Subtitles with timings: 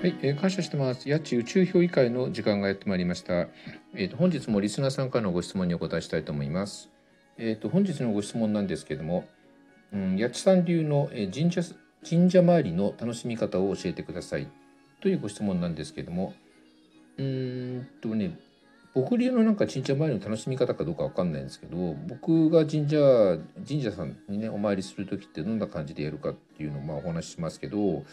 [0.00, 1.08] はい、えー、感謝してます。
[1.08, 3.34] 家賃宇宙評議会の時間がやってまいりました。
[3.34, 6.88] えっ、ー、と本日もリスナーさんからのご質問にお答えしたいと思います。
[7.36, 9.26] えっ、ー、と本日のご質問なんですけれども、
[9.92, 11.62] うん、八千さん流の神社
[12.08, 14.46] 神社参りの楽しみ方を教えてください
[15.00, 16.32] というご質問なんですけれども、
[17.16, 18.38] うーんとね、
[18.94, 22.96] 僕流のなんか神社参りの楽しみ方かどうかわかんないんですけど、僕が神社
[23.66, 28.04] 神社さんにねお参りする時ってどんな感じでやるかっていうのをまあお話ししますけど。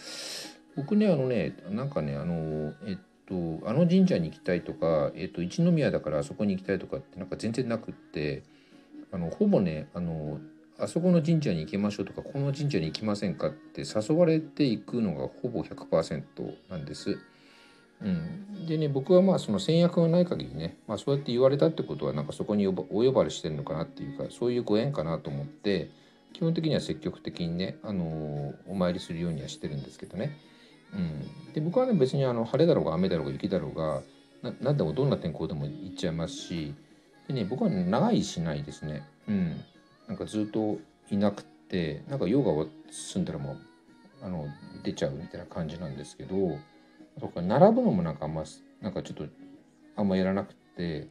[0.76, 2.98] 僕ねあのねなんかねあのえっ
[3.28, 8.44] とあの神社に行きたいとか、えっと、一宮だからあそこに行きたいとかってなんか全然なくって
[9.12, 10.40] あのほぼねあの
[10.78, 16.24] あそこの神社に行きましょうとかこの神社に行きませんかって誘われていくのがほぼ100%
[16.70, 17.18] なんです。
[18.02, 25.90] うん、でね僕はまあその戦略がない限りね、まあ、そうやって言われたってことはなんかそこにお呼ばれしてるのかなっていうかそういうご縁かなと思って
[26.36, 30.38] 基本的には積極的にね、あのお参りするようにはしてるんですけどね。
[30.94, 34.02] うん、で僕はね別にあの晴れだろうが雨だろうが雪だろうが
[34.62, 36.74] 何でもどんな天候でも行っちゃいますし
[37.28, 39.04] でね僕は長いしないですね。
[39.28, 39.62] うん、
[40.08, 40.78] なんかずっと
[41.10, 43.58] いなくてなんか用が済んだらもう
[44.22, 44.48] あの
[44.84, 46.36] 出ちゃうみたいな感じなんですけど
[47.20, 48.44] そか並ぶのもなんかあんま
[48.82, 49.26] なんかちょっと
[49.96, 51.08] あんまやらなくて、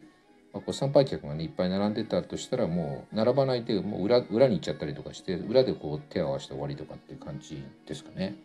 [0.53, 8.37] まあ、こう参拝客がねいっぱい並んでたとしたらもう並ばないでもう裏裏に行っちゃったりとかして裏でこう手を合わせて終わりとかっていう感じですかね。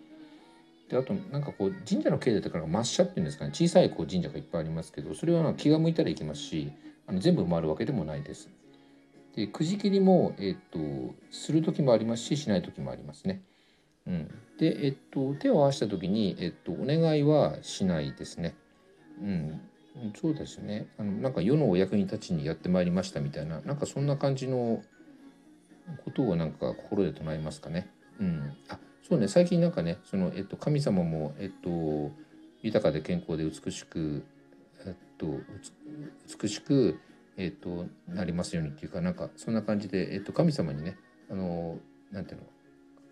[0.90, 6.72] であとなんかこう神社の境内とか抹茶っていうんですかね小さいこう神社がいっぱいありますけどそれは気が向いたら行きますし
[7.08, 8.50] あの全部回るわけでもないです。
[9.36, 10.80] でくじ切りも、えっと、
[11.32, 13.42] する時もありますししない時もありますね。
[14.08, 18.56] うん、で、えっと、手を合わせた時に、えっと、お願いはしないですね。
[19.22, 19.62] うん、
[20.20, 24.82] そうですねあのなんか世のお役に立ちにやってまいりましたみたいななんかそんな感じの
[26.06, 27.90] ことをなんか心で唱えますかね。
[28.20, 28.80] うん、あ
[29.10, 32.12] そうね最近なんかねその、えっと、神様も、えっと、
[32.62, 34.24] 豊かで健康で美しく、
[34.86, 35.26] えっと、
[36.42, 37.00] 美しく、
[37.36, 40.98] えっと、なりますようにっていうかなんかそんな感じで、えっと、神様にね
[41.32, 41.80] あの
[42.12, 42.42] なんていう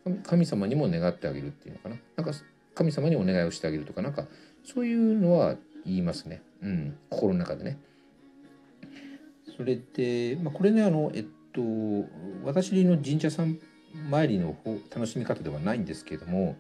[0.10, 2.32] の神様にも願ってあげるっていうのかななんか
[2.76, 4.28] 神様にお願いをしてあげるとかなんか
[4.64, 7.80] そういうのは言いますね、うん、心の中でね。
[9.56, 11.62] それで、まあ、これねあのえっと
[12.44, 13.58] 私の神社さん
[14.10, 14.56] 参りの
[14.94, 16.56] 楽しみ方ではないんですけれども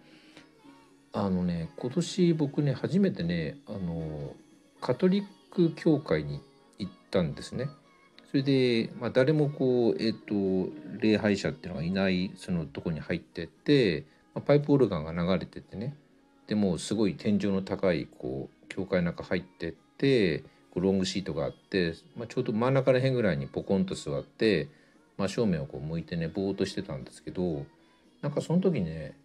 [1.13, 4.34] あのね今年僕ね初めてねあの
[4.81, 6.41] カトリック教会に
[6.78, 7.69] 行ったんですね。
[8.30, 10.69] それで、まあ、誰もこう、えっ、と、
[11.00, 14.03] 礼拝者っていうのがいないそのとこに入ってって、
[14.35, 15.96] まあ、パイプオルガンが流れててね
[16.47, 24.68] でもすごい天井の高いこう教会の中入ってってこうロングシートがあって、まあ、ちょうど真ん中ら辺ぐらいにポコンと座って
[25.17, 27.66] 真正面をこう向いてねぼーっとしてたんですけど
[28.22, 29.17] なんかその時ね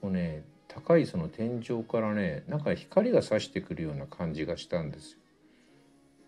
[0.00, 5.18] こうね高いその天井からねなんか光が差してくるような感じがしたんですよ。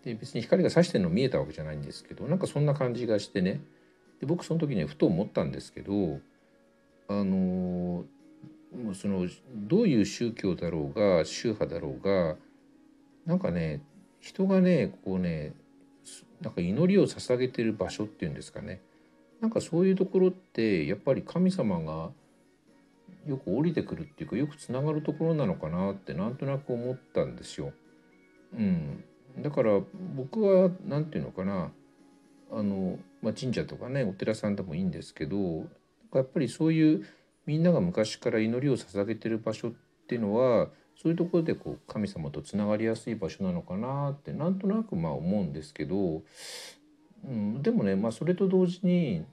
[0.03, 3.61] で別に光が差してるの見えたわけじゃないんですけどなんかそんな感じがしてね
[4.21, 6.19] で僕その時ねふと思ったんですけど
[7.09, 8.05] あの
[8.75, 12.35] もうそのどういう宗教だろうが宗派だろうが
[13.25, 13.81] なんかね
[14.21, 15.53] 人がねこうね
[16.41, 18.81] なんか祈りを捧げてる場所っていうんですかね。
[19.41, 22.09] なんかそういうところってやっぱり神様が
[23.27, 27.73] よく降りてくるっていうかよくつながるところなのかなってなんとなく思ったんですよ。
[28.53, 29.03] うん、
[29.39, 29.79] だから
[30.15, 31.71] 僕は何て言うのかな。
[32.51, 35.65] あの、まあ、神社とかねお寺さんでもいいんですけど
[36.13, 37.05] やっぱりそういう
[37.45, 39.71] みんなが昔から祈りを捧げてる場所っ
[40.07, 40.69] ていうのは
[41.01, 46.23] そういうところでこう神様とつながりやすい場所なのかなってなんとなくまあ思うんですけど、
[47.23, 49.23] うん、でもね、まあ、それと同時に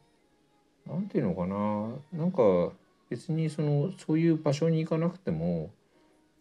[0.87, 2.75] 何て言うのかななんか
[3.09, 5.71] 別にそのそういう場所に行かなくても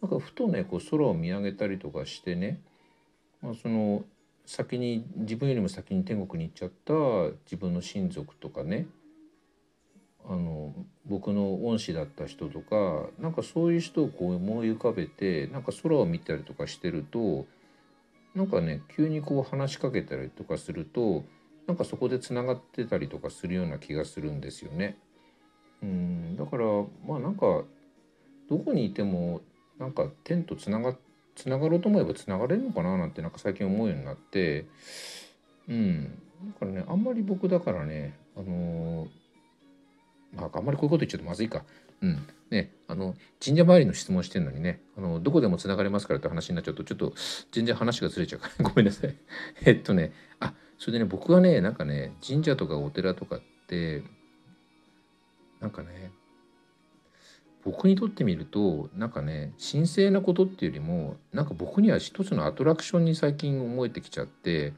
[0.02, 2.60] なんかふとねこう空を見上げたりとかしてね、
[3.42, 4.04] まあ、その
[4.46, 6.94] 先に自分よりも先に天国に行っちゃった
[7.46, 8.88] 自分の親族とかね
[10.26, 10.74] あの
[11.06, 17.46] 僕の恩師だった人とかなんかそういう人をこう思い浮かべてなんか空を見たりとかしてると
[18.34, 21.24] なんかね急にこう話しかけたりとかすると
[21.68, 24.98] なんかそこでつながってたりとかするような気がするんですよね。
[25.82, 26.66] うんだから
[27.06, 27.64] まあなんか
[28.50, 29.42] どこにいても
[29.78, 30.96] なんか天とつなが
[31.36, 34.66] つながろうと思えばつながれるのかななんてなんか最近思うようになって
[35.68, 36.20] うん
[36.54, 39.23] だからねあんまり僕だからねあのー
[40.36, 41.64] まあ、あんまりこういうこと言っちゃうとまずいか。
[42.02, 42.28] うん。
[42.50, 47.14] ね、あの、神社周りの質問してるのにね、あの、どこでも繋がれますからって話になっちゃうと、ちょっと
[47.52, 49.16] 全然話がずれちゃうから ごめんなさい。
[49.66, 54.04] えっとね、あ、それでね、僕はね、なんかね、神社とかお寺とかって、
[55.60, 56.12] なんかね、
[57.64, 64.74] 僕にとってみるとなんかね神聖なことっていうよりもなんか僕には一つのアトラクションに最近思えてきちゃって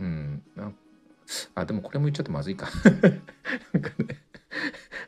[0.00, 0.42] うん
[1.54, 2.68] あでもこれも言っちゃってまずいか
[3.72, 4.23] なんかね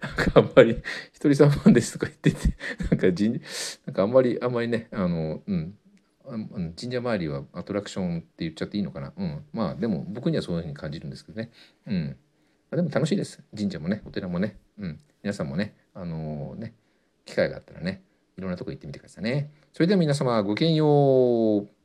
[0.02, 0.82] なんかあんまり
[1.12, 2.56] 「ひとりさんファンです」とか言ってて
[2.90, 3.30] なんかじ
[3.86, 5.74] なんかあんまりあんまりねあのうん。
[6.28, 9.12] 神社周りはアトラクションって言っちゃっていいのかな。
[9.16, 9.44] うん。
[9.52, 11.52] まあでも僕にはそういうふうに感じるんですけどね。
[11.86, 12.16] うん。
[12.72, 13.44] でも楽しいです。
[13.56, 14.58] 神社もねお寺もね。
[14.78, 15.00] うん。
[15.22, 16.74] 皆さんもねあのー、ね
[17.24, 18.02] 機会があったらね
[18.36, 19.52] いろんなとこ行ってみてくださいね。
[19.72, 21.75] それでは皆様ごきげんよう。